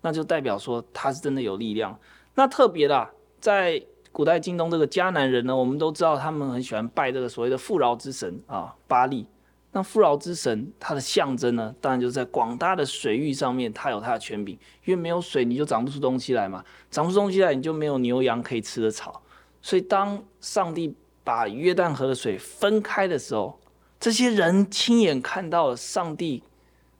[0.00, 1.96] 那就代表说他是真的有力量。
[2.34, 3.08] 那特别的，
[3.40, 3.80] 在
[4.16, 9.26] 古代京东这个迦南人呢，我们都知道他们很喜欢拜这个所谓的富饶之神啊，巴力。
[9.72, 14.58] 那富饶之神它的象征呢，当然就是在广大的水域上面，它有它的权柄。
[14.86, 19.20] 因为没有水，你就长不出东西来嘛，长不出东西来，你就没有牛羊可以吃的草。
[19.60, 23.60] 所以当上帝把约旦河的水分开的时候，
[24.00, 26.42] 这些人亲眼看到了上帝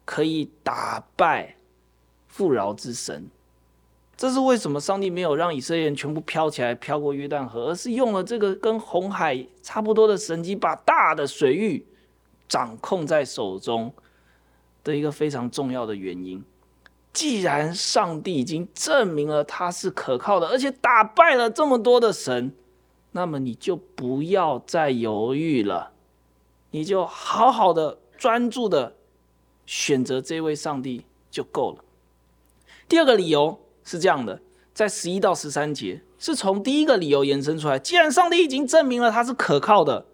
[0.05, 1.57] 可以打败
[2.27, 3.27] 富饶之神。
[4.17, 11.87] 这是为什么上帝没有让以色列人全部飘起来飘过约旦河，而是用了这个跟红海差不多的神迹，把大的水域
[12.49, 13.93] 掌控在手中
[14.83, 16.43] 的一个非常重要的原因。
[17.13, 22.55] 既然上帝已经证明了他是可靠的，而且打败了这么多的神，
[23.13, 25.93] 那么你就不要再犹豫了，
[26.71, 28.97] 你就好好的专注的
[29.67, 31.85] 选择这位上帝就够了。
[32.89, 33.61] 第二个理由。
[33.87, 34.39] 是这样的，
[34.75, 37.79] 在十一到十三节是从第一个理由延伸出来。
[37.79, 40.05] 既然上帝已经证明了他是可靠的，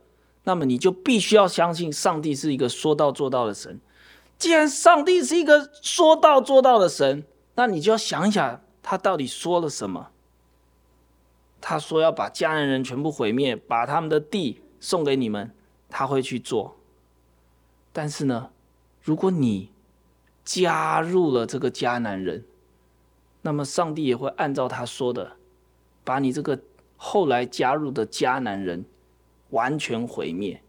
[0.45, 3.81] 那么你就必须要相信上帝是一个说到做到的神。
[4.39, 10.09] 既然上帝是一个说到做到的神，那你就要想一想他到底说了什么。
[11.61, 15.55] 他说要把迦南人全部毁灭，把他们的地送给你们，
[15.89, 16.77] 他会去做。
[17.93, 18.51] 但是呢，
[19.01, 19.71] 如果你
[20.45, 22.45] 加入了这个迦南人，
[23.43, 25.37] 那么上帝也会按照他说的，
[26.05, 26.61] 把你这个
[26.97, 28.85] 后来加入的迦南人
[29.51, 30.63] 完全毁灭。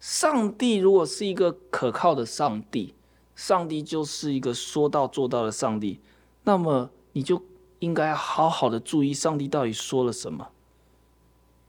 [0.00, 2.94] 上帝如果是一个可靠的上帝，
[3.36, 6.00] 上帝就是一个说到做到的上帝，
[6.44, 7.42] 那么你就
[7.80, 10.48] 应该好好的注意上帝到底说了什么。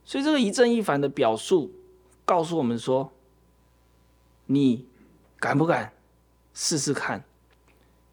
[0.04, 1.70] 所以这个一正一反的表述
[2.24, 3.12] 告诉我们说，
[4.46, 4.86] 你
[5.38, 5.92] 敢不敢
[6.54, 7.22] 试试看？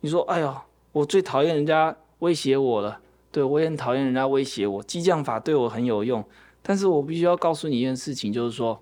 [0.01, 0.68] 你说，哎呦。
[0.91, 2.99] 我最讨厌人家威胁我了，
[3.31, 4.81] 对，我也很讨厌人家威胁我。
[4.83, 6.23] 激将法对我很有用，
[6.61, 8.81] 但是我必须要告诉你一件事情，就是说，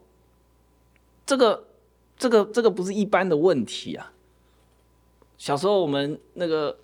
[1.25, 1.65] 这个、
[2.17, 4.13] 这个、这个不是一般的问题啊。
[5.37, 6.77] 小时候我们那个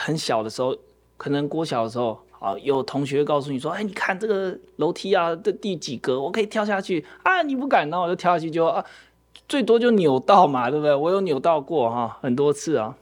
[0.00, 0.76] 很小的时候，
[1.16, 8.84] 可能国小的时候，啊，有同学告诉你说，哎，你看这个楼梯啊，这第几格，我可以跳下去啊，你不敢，那我就跳下去就啊，
[9.46, 10.94] 最多就扭到嘛，对不对？
[10.94, 12.96] 我有扭到过哈、很多次啊。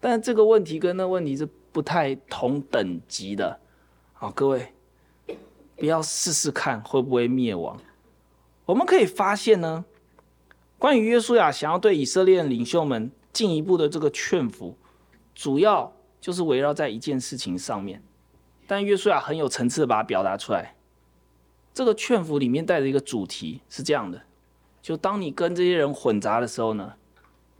[0.00, 3.60] 但这个问题跟那问题是不太同等级的，
[4.14, 4.72] 好，各位
[5.76, 7.78] 不要试试看会不会灭亡。
[8.64, 9.84] 我们可以发现呢，
[10.78, 14.76] 关于约书亚想要对以色列领袖们进一步的这个劝服，
[15.34, 18.02] 主要就是围绕在一件事情上面。
[18.66, 20.76] 但约书亚很有层次的把它表达出来。
[21.74, 24.22] 这个劝服里面带着一个主题是这样的：
[24.80, 26.94] 就当你跟这些人混杂的时候呢，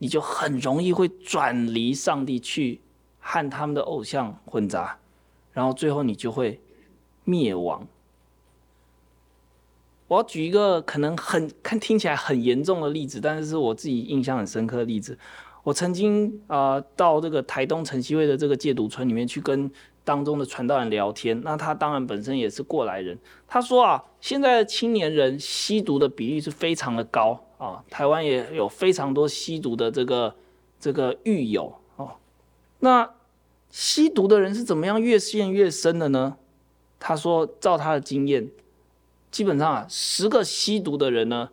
[0.03, 2.81] 你就很容易会转离上帝去
[3.19, 4.99] 和他们的偶像混杂，
[5.53, 6.59] 然后最后你就会
[7.25, 7.87] 灭亡。
[10.09, 15.17] 我要举一个可能很看听起来很严重的例子，但是是我自己印象很深刻的例子。
[15.63, 19.71] 我曾经啊、到这个台东城西会的这个戒毒村里面去跟
[20.03, 23.17] 当中的传道人聊天，那他当然本身也是过来人。
[23.47, 27.39] 他说啊，现在的青年人吸毒的比例是非常的高。
[27.61, 30.35] 啊，台湾也有非常多吸毒的这个
[30.81, 32.13] 这个狱友哦。
[32.79, 33.15] 那
[33.69, 36.39] 吸毒的人是怎么样越陷越深的呢？
[36.99, 38.51] 他说，照他的经验，
[39.31, 41.51] 基本上啊，十个吸毒的人呢，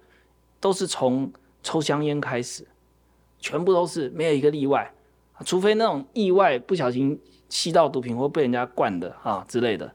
[0.62, 2.66] 都是从抽香烟开始，
[3.42, 4.94] 全部都是没有一个例外，
[5.46, 9.94] 除非那种意外不小心吸到毒品或被人家灌的啊之类的，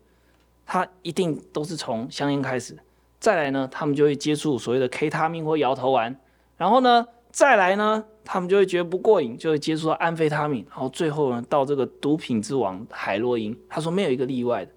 [0.67, 2.79] 他一定都是从香烟开始。
[3.23, 6.19] 再来呢，他们就会接触所谓的 K 他命或摇头丸，
[6.57, 13.57] 然后呢，再来呢，他们就会觉得不过瘾，就会接触到安非他命，然后最后呢，到这个毒品之王海洛因。
[13.69, 14.73] 他说没有一个例外的。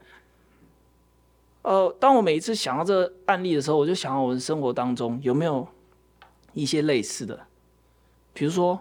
[1.63, 5.67] 呃，当我每一次想到这个案例的时候，我就想到我们生活当中有没有
[6.53, 7.47] 一些类似的，
[8.31, 8.79] 比如说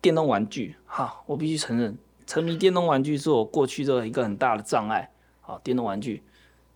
[0.00, 0.76] 电动玩具。
[0.86, 5.10] 哈，我必须承认，沉迷电动玩具是我过去的一个很大的障碍。
[5.42, 6.22] 好，电动玩具，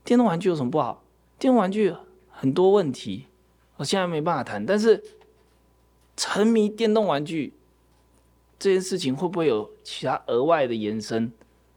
[0.04, 1.02] 电动玩具有什么不好？
[1.38, 1.94] 电动玩具
[2.30, 3.26] 很多问题，
[3.76, 5.02] 我现在没办法谈，但是。
[6.18, 7.52] 沉迷电动玩具
[8.58, 11.30] 这件事情会不会有其他额外的延伸？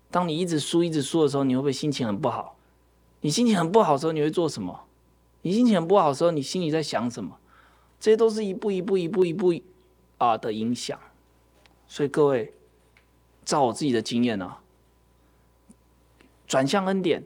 [0.09, 2.57] 当你一直输、一直输的时候，你会不会心情很不好？
[3.19, 4.85] 你心情很不好的时候，你会做什么？
[5.41, 7.37] 你心情很不好的时候，你心里在想什么？
[7.99, 9.53] 这些都是一步一步、一步一步
[10.19, 10.97] 啊的影响。
[11.85, 12.53] 所以各位，
[13.43, 14.61] 照我自己的经验啊，
[16.47, 17.25] 转向恩典，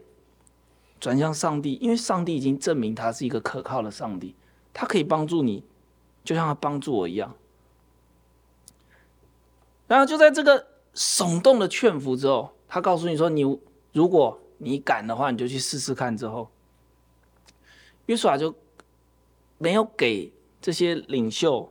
[1.03, 4.33] 转向上帝，因为上帝已经证明他是一个可靠的上帝，
[4.71, 5.61] 他可以帮助你。
[6.23, 7.35] 就像他帮助我一样，
[9.85, 13.41] 然后就在这个耸动的劝服之后，他告诉你说：“你
[13.91, 16.49] 如果你敢的话，你就去试试看。”之后，
[18.05, 18.55] 约书亚就
[19.57, 21.69] 没有给这些领袖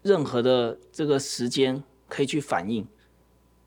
[0.00, 2.88] 任何的这个时间可以去反应。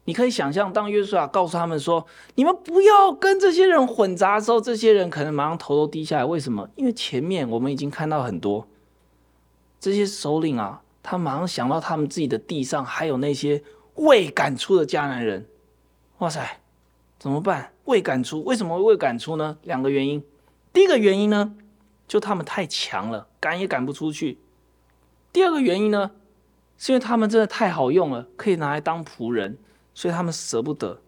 [0.10, 6.26] 你可以想象，当约书亚告诉他们说：“你们不要跟这些人混杂”的时候，这些人可能马上头都低下来。
[6.26, 6.67] 为什么？
[6.76, 8.67] 因为前面我们已经看到很多。
[9.80, 13.62] 这些首领啊，他马上想到他们自己的地上还有那些
[13.98, 15.45] 未赶出的迦南人，
[16.17, 16.60] 哇塞，
[17.19, 17.72] 怎么办？
[17.86, 18.80] 未赶出，为什么？
[18.80, 19.60] 会未赶出呢？
[19.62, 20.24] 两个原因。
[20.74, 21.54] 第一个原因呢，
[22.08, 24.39] 就他们太强了，赶也赶不出去。
[25.32, 26.10] 第二个原因呢，
[26.80, 29.60] 是因为他们真的太好用了，可以拿来当仆人，
[29.99, 31.01] 所以他们舍不得。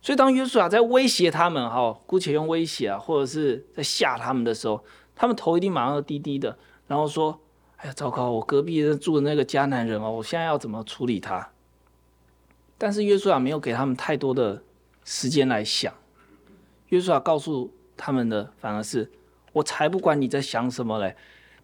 [0.00, 4.84] 所以当约书亚在威胁他们，哈，姑且用威胁啊，或者是在吓他们的时候，
[5.16, 7.40] 他们头一定马上低低的，然后说。
[7.82, 8.30] 哎呀，糟糕！
[8.30, 11.48] 我隔壁住的那个迦南人哦，我现在要怎么处理他？
[12.76, 14.62] 但是约书亚没有给他们太多的
[15.02, 15.90] 时间来想。
[16.88, 19.10] 约书亚告诉他们的反而是：
[19.54, 21.16] 我才不管你在想什么嘞！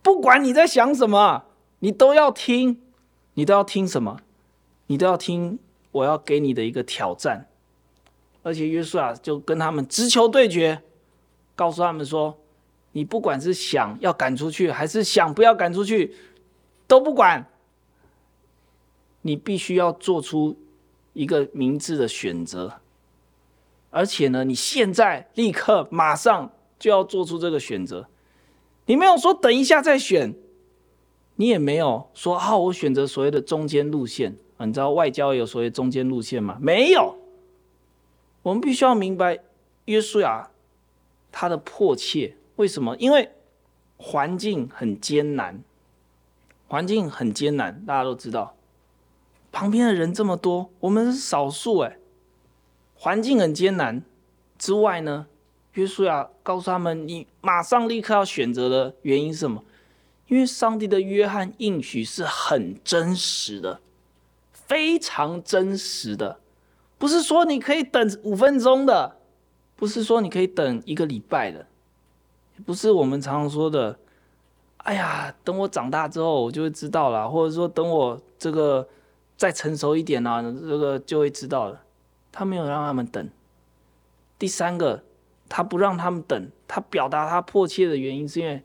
[0.02, 1.44] 不管你在想什么，
[1.80, 2.80] 你都要听，
[3.34, 4.16] 你都要听什么？
[4.86, 5.58] 你都要听
[5.96, 7.48] 我要给你的一个挑战。
[8.42, 10.80] 而且约书亚就跟他们直球对决，
[11.54, 12.38] 告诉他们说。
[12.92, 16.14] 你不管是想要赶出去，还是想不要赶出去，
[16.86, 17.46] 都不管。
[19.20, 20.56] 你必须要做出
[21.12, 22.80] 一个明智的选择，
[23.90, 28.08] 而且呢，你现在立刻马上就要做出这个选择。
[28.86, 30.34] 你没有说等一下再选，
[31.34, 34.38] 你也没有说啊，我选择所谓的中间路线。
[34.64, 36.56] 你知道外交有所谓中间路线吗？
[36.60, 37.16] 没有。
[38.42, 39.40] 我们必须要明白
[39.84, 40.50] 约书亚
[41.30, 42.36] 他的迫切。
[42.56, 42.96] 为什么？
[42.96, 43.30] 因为
[43.98, 45.62] 环境很艰难，
[46.68, 48.54] 环境很艰难，大家都知道。
[49.52, 51.98] 旁边的人这么多，我们是少数哎。
[52.94, 54.02] 环境很艰难
[54.58, 55.26] 之外呢，
[55.74, 59.62] 约书亚告诉他们：“你马上立刻要选择的原因是什么？
[60.28, 63.80] 因为上帝的约翰应许是很真实的，
[64.66, 66.40] 非常真实的，
[66.98, 69.16] 不是说你可以等五分钟的，
[69.74, 71.66] 不是说你可以等一个礼拜的。”
[72.64, 73.98] 不是我们常常说的，
[74.78, 78.88] 哎呀，等我长大之后我就会知道了，或者说等我这个
[79.36, 81.82] 再成熟一点呢，这个就会知道了。
[82.32, 83.28] 他没有让他们等。
[84.38, 85.04] 第三个，
[85.50, 88.62] 他不让他们等，他表达他迫切的原因是因为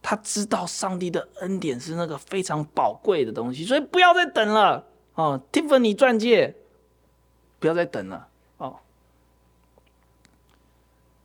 [0.00, 4.86] 他知道上帝的恩典是那个非常宝贵的东西，所以不要再等了
[5.20, 5.42] 哦。
[5.52, 6.54] 蒂芬尼钻戒，
[7.58, 8.80] 不要再等了哦。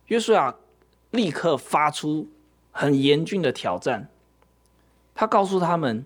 [0.06, 0.54] 约书亚。
[1.12, 2.28] 立刻发出
[2.72, 4.10] 很严峻的挑战，
[5.14, 6.04] 他告诉他们：“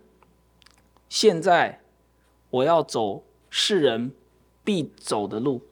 [1.08, 1.80] 现在
[2.50, 4.12] 我要走世人
[4.62, 5.66] 必走的路。”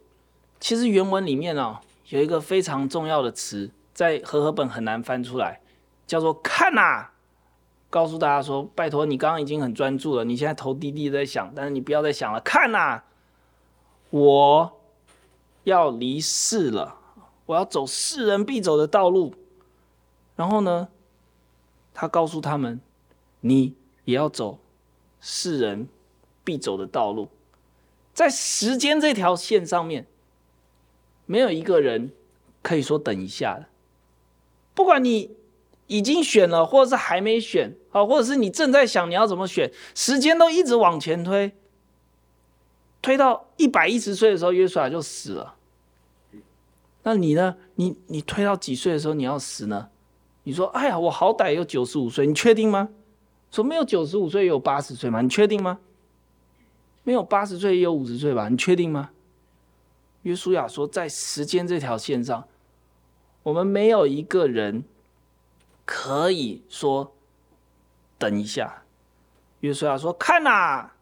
[0.58, 5.60] 其实原文里面啊，有一个非常重要的词，在和合本很难翻出来，
[6.04, 7.10] 叫做“看呐”。
[7.90, 12.40] 告诉大家说：“拜托，你刚刚已经很专注了，你现在头低低在想，但是你不要再想了。
[12.40, 13.02] 看呐，
[14.10, 14.80] 我
[15.64, 16.96] 要离世了。”
[17.48, 19.32] 我要走世人必走的道路，
[20.36, 20.88] 然后呢，
[21.94, 22.78] 他告诉他们，
[23.40, 24.58] 你也要走
[25.18, 25.88] 世人
[26.44, 27.30] 必走的道路，
[28.12, 30.06] 在时间这条线上面，
[31.24, 32.12] 没有一个人
[32.60, 33.64] 可以说等一下的。
[34.74, 35.34] 不管你
[35.88, 41.52] 已经选了，或者是还没选，啊，或者是你正在想你要怎么选，时间都一直往前推，
[43.02, 45.56] 推到一百一十岁的时候，约书亚就死了。
[47.02, 47.56] 那你呢？
[47.76, 49.88] 你你推到几岁的时候你要死呢？
[50.42, 52.90] 你说，哎呀，我好歹有九十五岁，你确定吗？
[53.50, 55.22] 说没有九十五岁也有八十岁吗？
[55.22, 55.78] 你确定吗？
[57.02, 58.50] 没有八十岁也有五十岁吧？
[58.50, 59.10] 你确定吗？
[60.22, 62.46] 约书亚说，在时间这条线上，
[63.42, 64.84] 我们没有一个人
[65.90, 67.14] 可以说
[68.18, 68.82] 等一下。
[69.60, 70.92] 约书亚说：“看哪，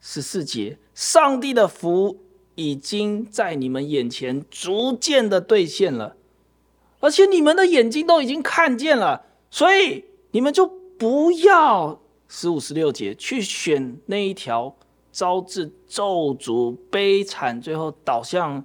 [0.00, 2.18] 十四节，上帝的福
[2.56, 6.16] 已经在你们眼前逐渐的兑现了，
[6.98, 10.66] 而且你们的眼睛都已经看见了，所以你们就
[10.98, 14.76] 不要十五、十六节去选那一条
[15.12, 18.64] 招致咒诅、悲惨，最后导向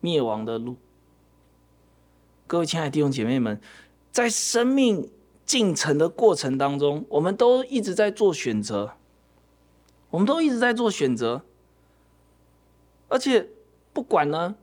[0.00, 0.76] 灭亡的路。”
[2.46, 3.58] 各位亲爱的弟兄姐妹们，
[4.14, 5.10] 在生命。
[5.46, 8.94] 进程的过程当中，我们都一直在做选择，
[10.08, 11.42] 我们都一直在做选择，
[13.08, 13.50] 而且
[13.92, 14.54] 不管呢，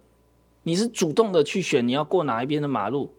[0.63, 3.13] 你是主动的去选你要过哪一边的马路，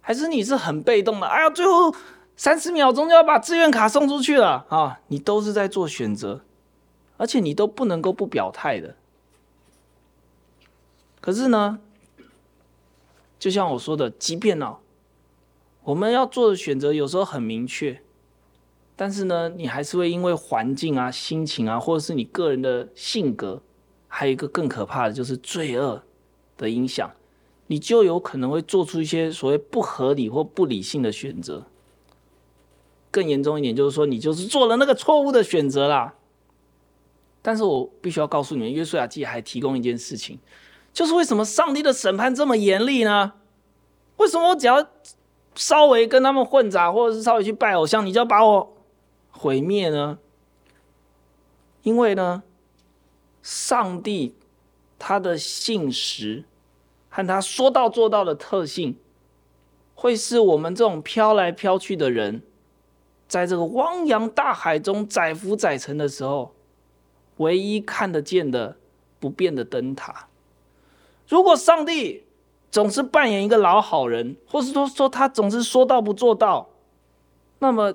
[0.00, 1.92] 还是你是很被动的，哎呀，最后
[2.36, 6.42] 三十秒钟就要把志愿卡送出去了啊，你都是在做选择，
[7.16, 8.94] 而且你都不能够不表态的。
[11.20, 11.80] 可是呢，
[13.40, 14.76] 就像我说的，即便呢。
[15.88, 17.98] 我们要做的选择有时候很明确，
[18.94, 23.62] 但是呢，你还是会因为环境啊、心情啊，或者是你个人的性格，
[24.06, 26.02] 还有一个更可怕的就是罪恶
[26.58, 27.10] 的影响，
[27.68, 31.64] 你就有可能会做出一些所谓不合理或不理性的选择。
[33.10, 36.16] 更严重一点就是说，你就是做了那个错误的选择啦。
[37.40, 40.38] 但是我必须要告诉你们，约书亚记还提供一件事情，
[40.92, 43.32] 就是为什么上帝的审判这么严厉呢？
[44.18, 44.86] 为什么我只要
[45.58, 48.76] 稍微跟他们混杂，或者是稍微去拜偶像，你就要把我
[49.32, 50.20] 毁灭呢？
[51.82, 52.44] 因为呢，
[53.42, 54.36] 上帝
[55.00, 56.44] 他的信实
[57.08, 58.96] 和他说到做到的特性，
[59.96, 62.40] 会是我们这种飘来飘去的人，
[63.26, 66.54] 在这个汪洋大海中载浮载沉的时候，
[67.38, 68.76] 唯一看得见的
[69.18, 70.28] 不变的灯塔。
[71.26, 72.27] 如果上帝，
[72.70, 76.68] 总是扮演一个老好人，或是说说他总是说到不做到，
[77.60, 77.94] 那么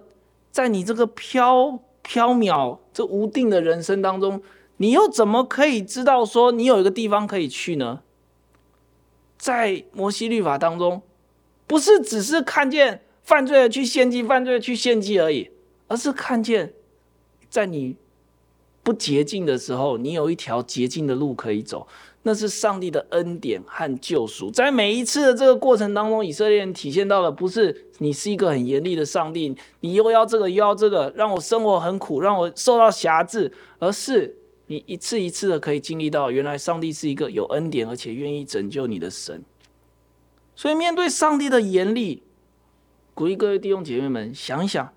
[0.51, 4.41] 在你这个飘飘渺、这无定的人生当中，
[4.77, 8.01] 你又怎么可以知道说你有一个地方可以去呢？
[9.37, 11.01] 在摩西律法当中，
[11.67, 15.51] 不是只是看见犯罪的去献祭，犯罪的去献祭而已，
[15.87, 16.73] 而是看见
[17.49, 17.95] 在你
[18.81, 21.87] 不洁净的时候，你有一条洁净的路可以走。
[22.25, 34.33] 那是上帝的恩典和救赎，在每一次的这个过程当中，以色列人体现到的不是你是一个很严厉的上帝，你又要这个又要这个，让我生活很苦，让我受到辖制，而是
[34.67, 39.43] 你一次一次的可以经历到，原来上帝是一个有恩典而且愿意拯救你的神。
[40.55, 42.23] 所以面对上帝的严厉，
[43.13, 44.93] 鼓励各位弟兄姐妹们想一想，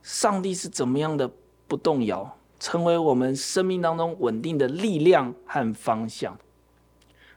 [0.00, 1.28] 上帝是怎么样的
[1.66, 6.38] 不动摇，成为我们生命当中稳定的力量和方向。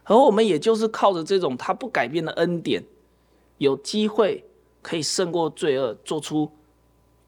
[0.06, 2.82] 而我们也就是靠着这种他不改变的恩典，
[3.58, 4.44] 有机会
[4.80, 6.50] 可以胜过罪恶，做出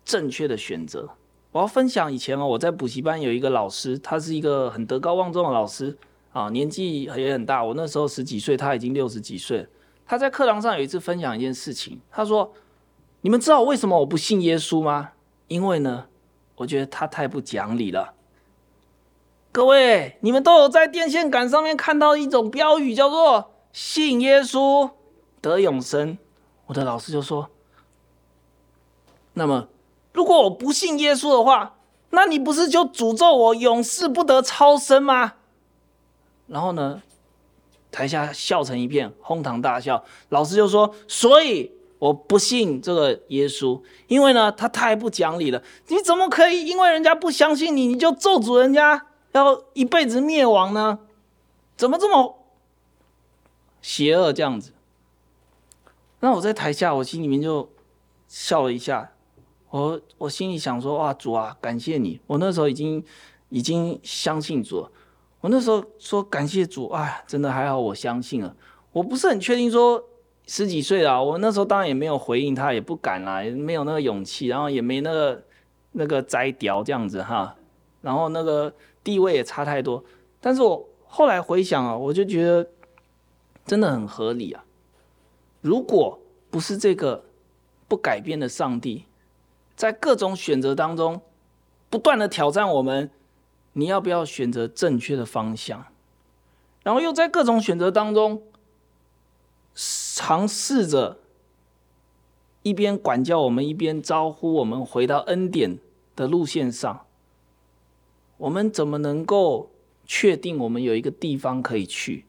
[0.04, 1.08] 正确的选择。
[1.50, 5.96] 我要分享以前哦，我在补习班有一个老师，他是一个很德高望重的老师
[6.32, 7.64] 啊，年纪也很大。
[7.64, 9.66] 我那时候十几岁，他已经六十几岁。
[10.06, 12.52] 他在课堂上有一次分享一件事情，他说
[13.22, 15.10] ：“你们知道为什么我不信耶稣吗？
[15.48, 16.06] 因为呢，
[16.56, 18.14] 我觉得他太不讲理了。”
[19.58, 24.88] 各位，你们都有在电线杆上面看到一种标语，叫做“信耶稣
[25.40, 26.16] 得永生”。
[26.66, 27.50] 我的老师就说
[29.34, 29.66] ：“那么，
[30.12, 31.74] 如果我不信耶稣的话，
[32.10, 35.32] 那你不是就诅咒我永世不得超生吗？”
[36.46, 37.02] 然后呢，
[37.90, 40.04] 台下笑成一片，哄堂大笑。
[40.28, 45.60] 老师就说：“所以我不信这个耶稣，因为呢，他太不讲理了。
[45.88, 49.06] 你怎么可以因为人家不相信你，你就咒诅人家？”
[49.38, 50.98] 要一辈子灭亡呢？
[51.76, 52.44] 怎么这么
[53.80, 54.72] 邪恶这样子？
[56.18, 57.70] 那我在台下，我心里面就
[58.26, 59.12] 笑了一下。
[59.70, 62.20] 我我心里想说：哇，主啊，感谢你！
[62.26, 63.04] 我那时候已经
[63.50, 64.90] 已经相信主了。
[65.40, 68.56] 我那时候说感谢主，哎，真的还好，我相信了。
[68.90, 70.02] 我不是很确定说
[70.48, 75.44] 十几岁了，我那时候当然也没有回应他，也不敢啦，也没有那个勇气，然后也没那个
[75.92, 77.54] 那个摘掉这样子哈，
[78.00, 78.74] 然后那个。
[79.08, 80.04] 地位也差太多，
[80.38, 82.68] 但是我后来回想啊，我就觉得
[83.64, 84.62] 真的很合理啊。
[85.62, 87.24] 如果不是这个
[87.88, 89.06] 不改变的上帝，
[89.74, 91.22] 在各种选择当中
[91.88, 93.10] 不断的挑战我们，
[93.72, 95.86] 你要不要选择正确的方向？
[96.82, 98.42] 然后又在各种选择当中
[99.72, 101.18] 尝试着
[102.62, 105.78] 一边管教我们，一边招呼我们回到恩典
[106.14, 107.06] 的路线上，
[108.38, 109.70] 我们怎么能够
[110.06, 112.24] 确定我们有一个地方可以去？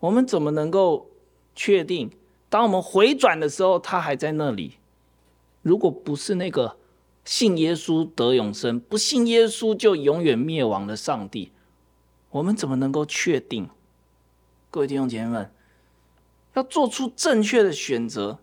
[0.00, 1.10] 我们怎么能够
[1.54, 2.10] 确定，
[2.48, 4.74] 当我们回转的时候，他还在那里？
[5.62, 6.76] 如果不是那个
[7.24, 11.52] 信耶稣得永生，不信耶稣就永远灭亡的上帝，
[12.30, 13.68] 我们怎么能够确定？
[14.70, 15.50] 各位弟兄姐妹们，
[16.54, 18.38] 要做出正确的选择。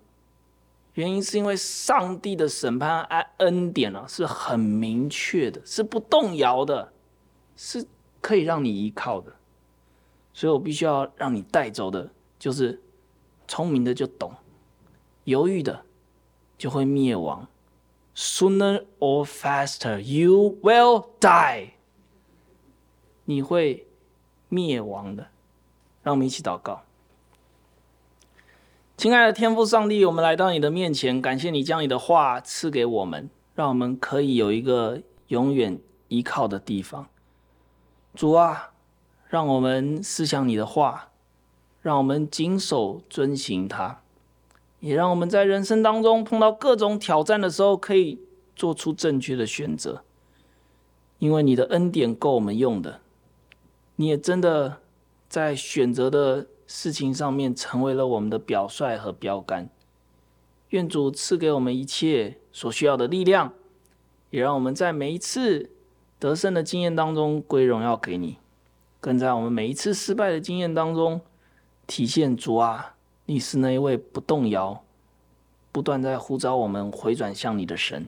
[0.93, 6.91] 原因是因为上帝的审判恩恩典啊，是很明确的，是不动摇的，
[7.55, 7.85] 是
[8.19, 9.33] 可以让你依靠的。
[10.33, 12.81] 所以我必须要让你带走的，就是
[13.47, 14.33] 聪明的就懂，
[15.23, 15.85] 犹豫的
[16.57, 17.47] 就会灭亡。
[18.13, 21.71] Sooner or faster, you will die。
[23.23, 23.87] 你会
[24.49, 25.29] 灭亡的。
[26.03, 26.83] 让我们一起祷告。
[29.01, 35.79] 亲爱的天父上帝，我们来到你的面前，感谢你将你的话赐给我们，让我们可以有一个永远
[36.09, 37.07] 依靠的地方。
[38.13, 38.73] 主啊，
[39.27, 41.09] 让我们思想你的话，
[41.81, 44.03] 让我们谨守遵行它，
[44.81, 48.19] 也让我们在人生当中碰到各种挑战的时候，可以
[48.55, 50.03] 做出正确的选择。
[51.17, 53.01] 因为你的恩典够我们用的，
[53.95, 54.77] 你也真的
[55.27, 56.45] 在选择的。
[56.73, 59.69] 事情上面成为了我们的表率和标杆。
[60.69, 63.51] 愿主赐给我们一切所需要的力量，
[64.29, 65.69] 也让我们在每一次
[66.17, 68.37] 得胜的经验当中归荣耀给你，
[69.01, 71.19] 更在我们每一次失败的经验当中
[71.85, 72.95] 体现主啊，
[73.25, 74.81] 你是那一位不动摇、
[75.73, 78.07] 不断在呼召我们回转向你的神。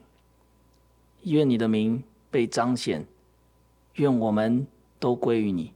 [1.24, 2.02] 愿你的名
[2.32, 3.06] 被彰显，
[3.96, 4.66] 愿我们
[5.00, 5.74] 都归于你。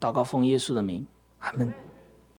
[0.00, 1.06] 祷告奉耶稣的名，
[1.40, 1.91] 阿门。